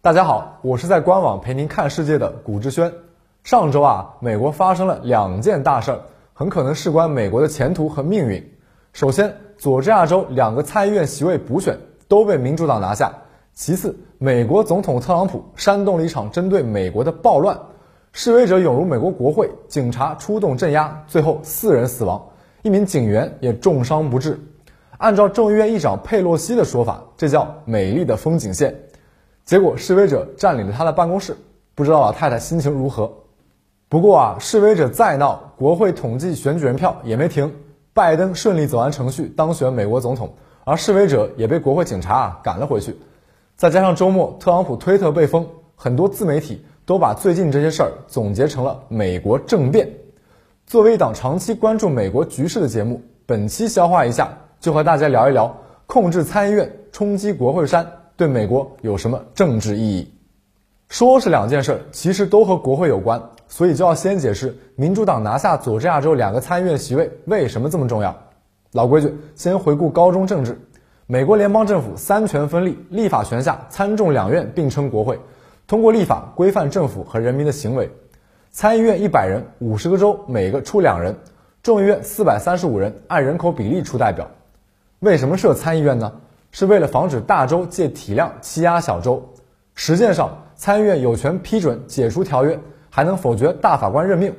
[0.00, 2.92] 大家好，我是在官网陪您看世界的谷志轩。
[3.42, 6.00] 上周啊，美国发生了两件大事儿，
[6.32, 8.48] 很可能事关美国的前途和命运。
[8.92, 11.76] 首先，佐治亚州两个参议院席位补选
[12.06, 13.08] 都被民主党拿下；
[13.54, 17.58] 其次，美国总统特朗普煽动了一场针对美国的暴乱，
[18.12, 22.24] 示威者涌入美国国会，警察出动镇压，最后四人死亡，
[22.62, 24.38] 一名警员也重伤不治。
[24.96, 28.72] 按照众议院议长佩洛西的说法，这叫美丽的风景线。
[29.48, 31.34] 结果示威者占领了他的办公室，
[31.74, 33.10] 不知道老太太心情如何。
[33.88, 37.50] 不过啊，示威者再闹，国会统计选举人票也没停，
[37.94, 42.94] 拜登顺利走完程序当选美国总统，而示威者也被国会警察啊赶了回去。
[43.56, 49.88] 再加上周末特朗普推特被封，很多自媒体都把最近这些事儿总结成了美国政变。
[50.66, 54.28] 作为一档长期关注美国局势的节目，本期消化一下，
[54.60, 55.56] 就和大家聊一聊
[55.86, 60.12] 控制参议院、冲击国会山对美国有什么政治意义。
[60.88, 63.22] 说是两件事，其实都和国会有关。
[63.46, 68.14] 所以就要先解释民主党拿下佐治亚州两个参议院席位为什么这么重要。
[68.72, 70.60] 老规矩，先回顾高中政治。
[71.06, 75.20] 美国联邦政府三权分立，立法权下参众两院并称国会，
[75.68, 77.88] 通过立法规范政府和人民的行为。
[78.50, 81.14] 参议院一百人，五十个州每个出两人；
[81.62, 84.28] 众议院四百三十五人，按人口比例出代表。
[84.98, 86.12] 为什么设参议院呢？
[86.50, 89.34] 是为了防止大州借体量欺压小州。
[89.74, 92.58] 实践上，参议院有权批准解除条约。
[92.90, 94.34] 还能否决大法官任命，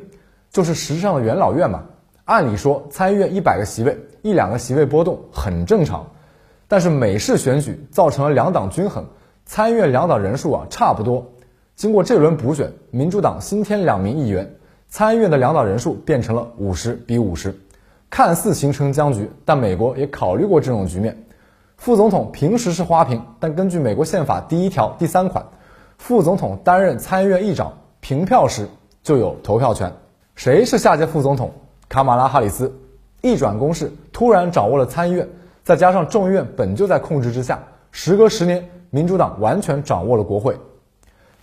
[0.50, 1.84] 就是实质上的元老院嘛。
[2.26, 6.08] 按理说，参议院一百个席位，一两个席位波动很正常。
[6.68, 9.06] 但是美式选举造成了两党均衡，
[9.46, 11.32] 参议院两党人数啊差不多。
[11.76, 14.56] 经过这轮补选，民主党新添两名议员，
[14.90, 17.56] 参议院的两党人数变成了五十比五十，
[18.10, 21.24] 看似形成僵局，但美国也考虑过这种局面。
[21.80, 25.46] 副总统平时是花瓶，但根据美国宪法第一条第三款，
[25.98, 27.72] 副总统担任参议院议长。
[28.02, 28.68] 平票时
[29.02, 29.94] 就有投票权，
[30.36, 31.52] 谁是下届副总统？
[31.88, 32.74] 卡马拉哈里斯
[33.22, 35.28] 一转攻势，突然掌握了参议院，
[35.64, 37.60] 再加上众议院本就在控制之下，
[37.92, 40.58] 时隔十年，民主党完全掌握了国会。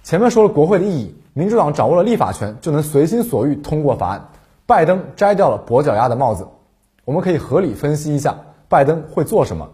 [0.02, 4.28] 前面说了国会的意义，民主党掌握了立法权，就能随心所欲通过法案。
[4.66, 6.46] 拜登摘掉了跛脚鸭的帽子，
[7.06, 8.36] 我们可以合理分析一下
[8.68, 9.70] 拜登会做什么。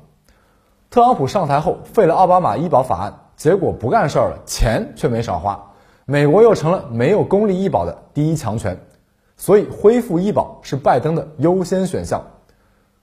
[0.93, 5.59] 特朗普上台后废了奥巴马医保法案，结果不干事儿了，钱却没少花。
[6.05, 8.79] 美国又成了没有公立医保的第一强权，
[9.39, 12.23] 所以恢复医保是拜登的优先选项。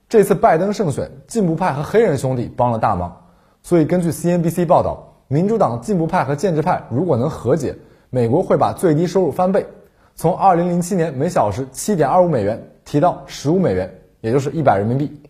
[0.08, 3.24] 这次拜登胜选，进步派和黑人兄弟帮了大忙。
[3.60, 7.74] 所以根据 CNBC 报道，民主党进步派和建制派如果能和解，
[8.08, 9.66] 美国会把最低收入翻倍，
[10.14, 15.20] 从2007年每小时7.25美元提到15美元，也就是100人民币。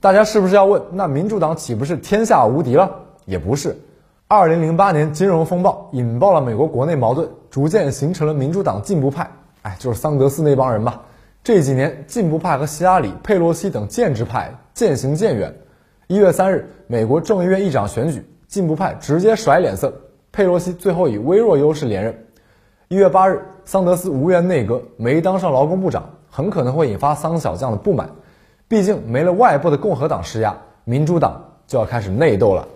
[0.00, 2.88] 大家是不是要问，那民主党岂不是天下无敌了？
[3.24, 3.76] 也不是。
[4.28, 9.28] 二零零八年金融风暴引爆了美国国内矛盾，逐渐形成了民主党进步派。
[9.62, 11.02] 哎，就是桑德斯那帮人吧。
[11.42, 15.52] 这几年进步派和希拉里、佩洛西等建制派渐行渐远。
[16.06, 19.92] 一月三日，美国众议院议长选举，进步派直接甩脸色，
[20.30, 22.16] 佩洛西最后以微弱优势连任。
[22.86, 28.08] 一月八日，桑德斯无缘内阁，没当上劳工部长，很可能会引发桑小将的不满。
[28.68, 32.68] 毕竟没了外部的共和党施压，民主党就要开始内斗了。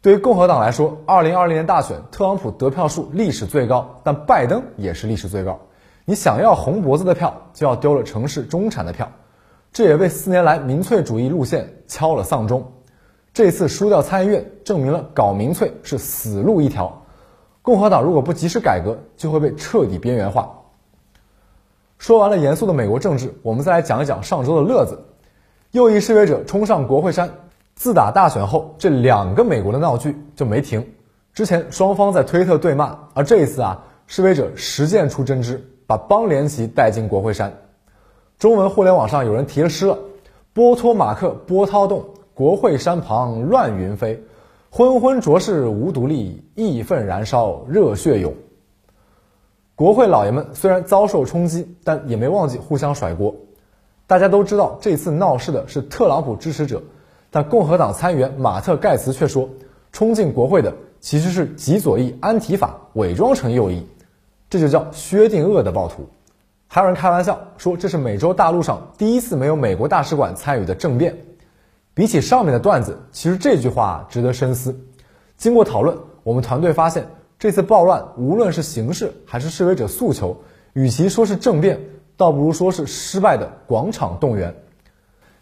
[0.00, 5.58] 对于共和党来说，二零二零年大选，特朗普得票数历史最高，但拜登也是历史最高。
[6.04, 9.10] 你想要红脖子的票，就要丢了城市中产的票，
[9.72, 12.72] 这也为四年来民粹主义路线敲了丧钟。
[13.34, 17.02] 这次输掉参议院，证明了搞民粹是死路一条。
[17.60, 20.55] 共和党如果不及时改革，就会被彻底边缘化。
[22.06, 24.96] 说完了严肃的美国政治，我们再来讲一讲上周的乐子。
[25.72, 27.28] 右翼示威者冲上国会山。
[27.74, 30.86] 自打大选后，这两个美国的闹剧就没停。
[31.34, 37.52] 之前双方在推特对骂，而这一次啊，示威者实践出真知，把邦联旗带进国会山。
[38.38, 39.98] 中文互联网上有人提了诗了
[40.54, 44.22] ：“波托马克波涛动，国会山旁乱云飞，
[44.70, 48.32] 昏昏浊世无独立，义愤燃烧热血涌。”
[49.76, 53.36] 国会老爷们虽然遭受冲击，但也没忘记互相甩锅。
[54.06, 56.82] 大家都知道，这次闹事的是特朗普支持者。
[57.30, 59.46] 但共和党参议员马特·盖茨却说，
[59.92, 63.86] 冲进国会的其实是极左翼安提法伪装成右翼，
[64.48, 66.08] 这就叫薛定谔的暴徒。
[66.68, 71.14] 还有人开玩笑说，这是美洲大陆上第一次没有美国大使馆参与的政变。
[71.92, 74.74] 比起上面的段子，其实这句话值得深思。
[75.36, 77.06] 经过讨论，我们团队发现，
[77.38, 80.36] 这次暴乱无论是形式还是示威者诉求，
[80.72, 81.78] 与其说是政变，
[82.16, 84.54] 倒不如说是失败的广场动员。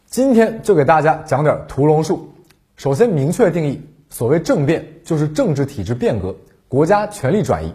[0.06, 2.28] 今天就给大家讲点屠龙术。
[2.76, 3.80] 首先明确定义，
[4.10, 6.34] 所谓政变就是政治体制变革，
[6.66, 7.72] 国家权力转移。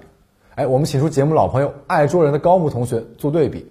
[0.55, 3.65] 哎，我们请出节目老朋友爱捉人的高木同学做对比。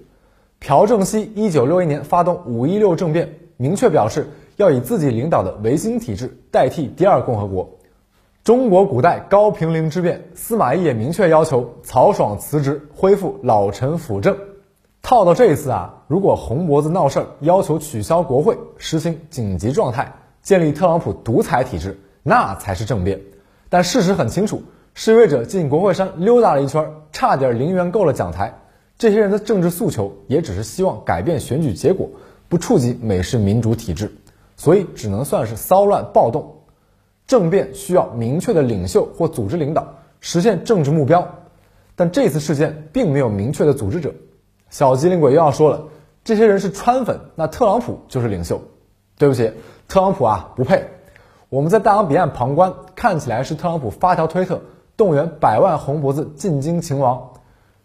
[0.61, 7.78] 朴正熙一九六一年发动五一六政变，明确表示要以自己领导的维新体制代替第二共和国。
[8.49, 14.39] 中国古代高平陵之变，司马懿也明确要求曹爽辞职，恢复老臣辅政。
[15.03, 23.21] 套到这一次啊，如果红脖子闹事儿，要求取消国会，实行紧急状态，建立特朗普独裁体制，那才是政变。
[23.69, 24.62] 但事实很清楚，
[24.94, 28.61] 示威者进国会山溜达了一圈，差点零元购了讲台。
[28.97, 32.09] 这些人的政治诉求也只是希望改变选举结果，
[32.49, 34.11] 不触及美式民主体制，
[34.56, 36.55] 所以只能算是骚乱暴动。
[37.29, 39.87] 政变需要明确的领袖或组织领导，
[40.19, 41.29] 实现政治目标，
[41.95, 44.15] 但这次事件并没有明确的组织者。
[44.71, 45.85] 小机灵鬼又要说了，
[46.25, 48.61] 这些人是川粉，那特朗普就是领袖。
[49.19, 49.53] 对不起，
[49.89, 50.89] 特朗普啊不配。
[51.51, 54.63] 我们在大洋彼岸旁观，看起来是特朗普发条推特
[54.97, 57.33] 动员百万红脖子进京擒王，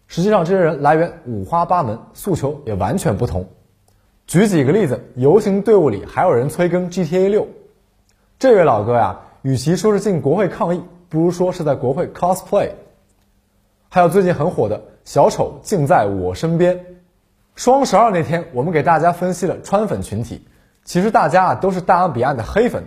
[0.06, 3.46] 实际上这些人来源五花八门，诉求也完全不同。
[4.26, 7.46] 举几个例子，游行队伍里还有人催更 GTA 六，
[8.38, 9.20] 这位老哥呀。
[9.44, 12.70] 与其说是进国会抗议，不如说是在国会 cosplay。
[13.90, 16.86] 还有最近很火的小丑竟在我身边。
[17.54, 20.48] 双十二那天，我们给大家分析了川粉群体，
[20.82, 22.84] 其实大家啊都是大洋彼岸的黑粉，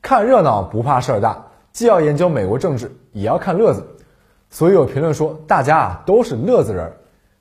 [0.00, 3.84] 看热闹不怕事儿大，既要研究美国政治，也要看乐子。
[4.48, 6.92] 所以有评论说，大家啊都是乐子人。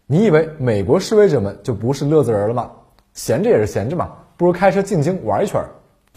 [0.08, 2.72] 你以为美国示威者们就不是乐子人了吗？
[3.14, 5.70] 闲着也是闲着嘛，不如开车进京玩一圈儿。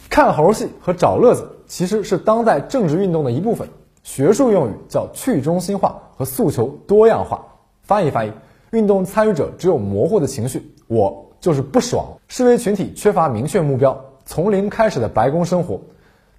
[0.09, 3.69] 看猴戏和找乐子其实是当代政治运动的一部分，
[4.03, 7.45] 学术用语叫去中心化和诉求多样化。
[7.83, 8.33] 翻译翻译，
[8.71, 12.06] 运动参与者只有模糊的情绪，我就是不爽。
[12.27, 15.81] 示威群体缺乏明确目标，从零开始的白宫生活，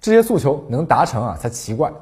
[0.00, 1.92] 这些诉求能达成啊才奇怪。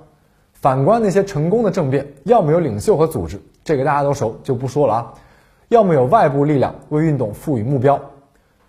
[0.53, 5.15] 反观那些成功的政变，要么有领袖和组织，这个大家都熟，就不说了啊；
[5.69, 8.01] 要么有外部力量为运动赋予目标。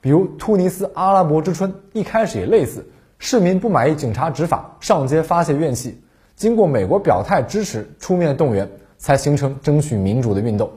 [0.02, 2.86] 比如突尼斯阿拉伯之春一开始也类似，
[3.18, 6.02] 市民不满意警察执法，上街发泄怨气，
[6.36, 10.72] 经过美国表态支持，出面动员，才形成争取民主的运动。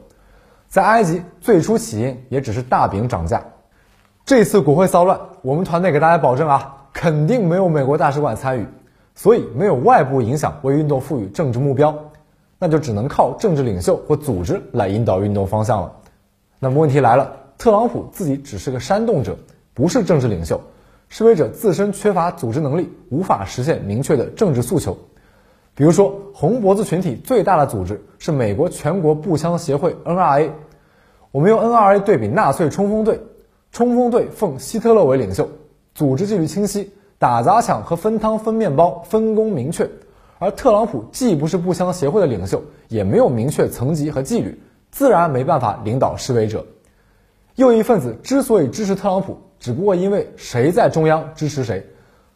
[0.66, 3.44] 在埃及最初起因也只是大饼涨价。
[4.24, 8.66] 这次国会骚乱，我们团队给大家保证啊，肯定没有美国大使馆参与，
[9.14, 11.96] 所以没有外部影响为运动赋予政治目标，
[12.58, 15.92] 那就只能靠政治领袖或组织来引导运动方向了。
[16.58, 17.36] 那么问题来了。
[17.62, 19.38] 特朗普自己只是个煽动者，
[19.73, 20.61] 不是政治领袖。
[21.09, 24.99] 示威者自身缺乏组织能力，无法实现明确的政治诉求。
[25.73, 30.50] 比如说，红脖子群体最大的组织是美国全国步枪协会 （NRA）。
[31.31, 33.20] 我们用 NRA 对比纳粹冲锋队，
[33.70, 35.49] 冲锋队奉希特勒为领袖，
[35.94, 39.88] 组织纪律清晰，打砸抢和分汤分面包分工明确。
[40.41, 44.61] 而特朗普既不是步枪协会的领袖，也没有明确层级和纪律，
[44.91, 46.67] 自然没办法领导示威者。
[47.56, 51.87] 右翼分子之所以支持特朗普，只不过因为谁在中央支持谁，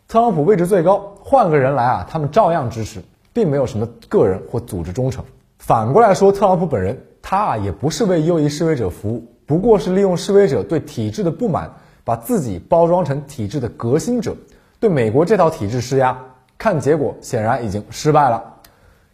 [0.09, 3.03] 特朗普位置最高，换个人来啊，他们照样支持，
[3.33, 5.25] 并没有什么个人或组织忠诚。
[5.59, 11.73] 反过来说，特朗普本人，他啊也不是为右翼示威者服务，不过是利用示威者对体制的不满，
[12.05, 14.37] 把自己包装成体制的革新者，
[14.79, 16.19] 对美国这套体制施压。
[16.59, 18.55] 看结果，显然已经失败了。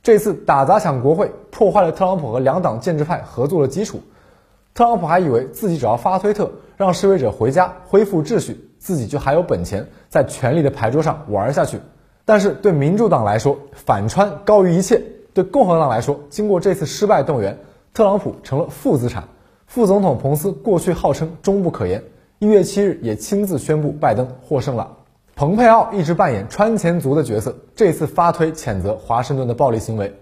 [0.02, 4.00] 这次打砸抢国会，破坏了特朗普和两党建制派合作的基础。
[4.74, 11.78] 特朗普还以为自己只要发推特让示威者回家恢复秩序，自己就还有本钱在权力的牌桌上玩下去。
[12.24, 14.96] 但是对民主党来说，反川高于一切；
[15.34, 17.58] 对共和党来说，经过这次失败动员，
[17.92, 19.24] 特朗普成了负资产。
[19.66, 22.02] 副总统彭斯过去号称终不可言，
[22.38, 24.96] 一月七日也亲自宣布拜登获胜了。
[25.34, 30.14] 蓬佩奥一直扮演川前族的角色，这次发推谴责华盛顿的暴力行为。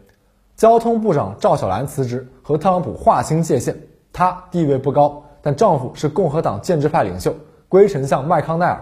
[0.57, 3.77] 交通部长赵小兰辞职，和特朗普划清界限。
[4.13, 7.35] 她地位不高，但丈夫是共和党建制派领袖，
[7.69, 8.81] 归丞相麦康奈尔。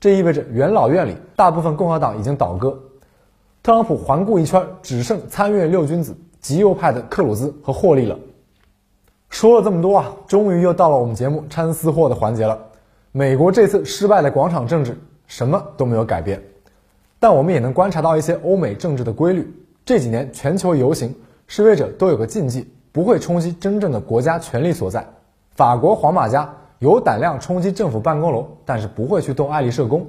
[0.00, 2.78] 这意味着元老院里大部分共和党已经倒戈。
[3.62, 8.16] 特朗普环顾一圈，只剩参院六君子极右派的克鲁兹和霍利了。
[9.28, 12.58] 说了这么多啊，终于又到了我们节目掺私货的环节了。
[13.12, 16.40] 美国这次失败的广场政治什么都没有改变，
[17.18, 19.52] 但我们也能观察到一些欧美政治的规律。
[19.84, 21.14] 这几年全球游行
[21.46, 22.72] 示威者都有个禁忌。
[22.98, 25.06] 不会冲击真正的国家权力所在。
[25.54, 30.04] 法国黄马甲有胆量冲击政府办公楼，但是不会去动爱丽舍宫。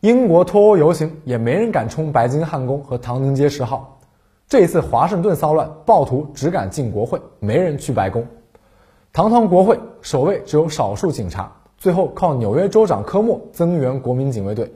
[0.00, 3.98] 英国脱欧游行也没人敢冲白金汉宫和唐宁街十号。
[4.48, 8.26] 这一次华盛顿骚乱，暴徒只敢进国会，没人去白宫。
[9.12, 14.72] 堂堂国会守卫只有少数警察，最后靠纽约州长科莫增援国民警卫队。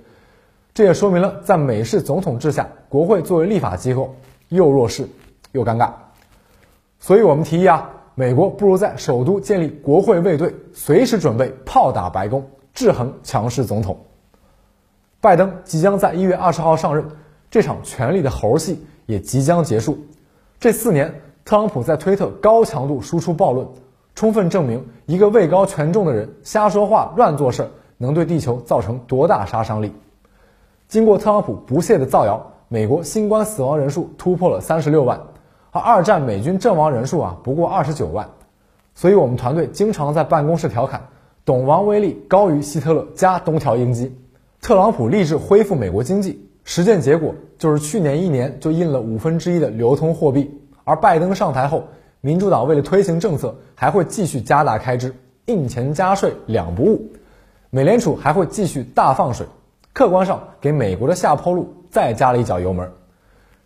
[0.74, 4.14] 这也说明了在美式总统制下，国会作为立法机构
[4.50, 5.08] 又弱势
[5.52, 5.88] 又尴尬。
[7.06, 12.44] 所以我们提议啊，美国不如在首都建立国会卫队，随时准备炮打白宫，
[12.74, 13.96] 制衡强势总统。
[15.20, 17.06] 拜登即将在一月二十号上任，
[17.48, 19.96] 这场权力的猴戏也即将结束。
[20.58, 23.68] 这四年，特朗普在推特高强度输出暴论，
[24.16, 29.92] 充分证明一个位高权重的人瞎说话、乱做事能对地球造成多大杀伤力。
[30.88, 35.20] 经过特朗普不懈的造谣，美国新冠死亡人数突破了三十六万，
[35.78, 38.28] 二战美军阵亡人数啊不过二十九万。
[38.94, 41.00] 所以我们团队经常在办公室调侃：
[41.44, 44.16] 懂王威力高于希特勒加东条英机。
[44.60, 50.60] 特朗普立志恢复美国经济，实践结果就是去年一年就印了五分之一的流通货币。
[50.84, 51.84] 而拜登上台后，
[52.20, 55.14] 民主党为了推行政策，还会继续加大开支，
[55.44, 57.12] 印钱加税两不误。
[57.70, 59.46] 美联储还会继续大放水。
[59.92, 62.90] 客观上给美国的下坡路再加了一脚油门，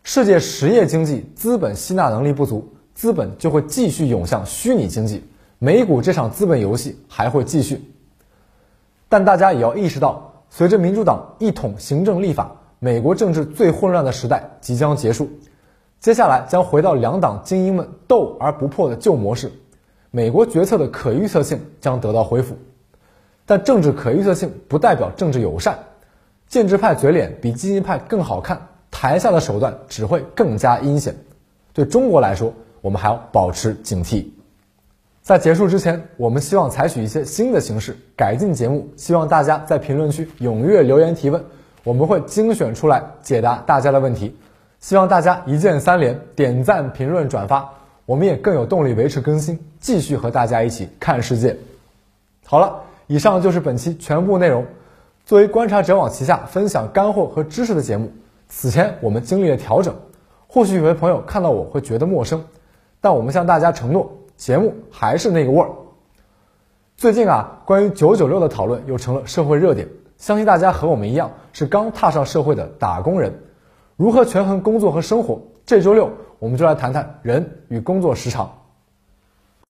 [0.02, 5.22] 世界实业经济资本吸纳能力不足，资本就会继续涌向虚拟经济，
[5.58, 7.82] 美股这场资本游戏还会继续。
[9.08, 15.28] 但大家也要意识到，随着民主党一统行政立法，美国政治最混乱的时代即将结束，
[16.00, 19.52] 接下来将回到两党精英们斗而不破的旧模式，
[20.10, 22.56] 美国决策的可预测性将得到恢复，
[23.46, 25.78] 但政治可预测性不代表政治友善。
[26.48, 31.14] 建制派嘴脸比激进派更好看，台下的手段只会更加阴险。
[31.72, 34.26] 对中国来说，我们还要保持警惕。
[35.22, 41.44] 在结束之前，我们希望采取一些新的形式改进节目，希望大家在评论区踊跃留言提问，
[41.84, 44.34] 我们会精选出来解答大家的问题。
[44.80, 47.68] 希望大家一键三连，点赞、评论、转发，
[48.06, 51.56] 我们也更有动力维持更新，继续和大家一起看世界。
[52.46, 54.66] 好了，以上就是本期全部内容。
[55.26, 58.10] 作为观察者网旗下分享干货和知识的节目，
[58.52, 59.94] 此前我们经历了调整，
[60.48, 62.44] 或许有些朋友看到我会觉得陌生，
[63.00, 65.70] 但我们向大家承诺，节目还是那个味儿。
[66.96, 69.88] 最近啊，关于九九六的讨论又成了社会热点，
[70.18, 73.32] 相信大家和我们一样是刚踏上社会的打工人，
[73.96, 75.40] 如何权衡工作和生活？
[75.64, 78.59] 这周六我们就来谈谈人与工作时长。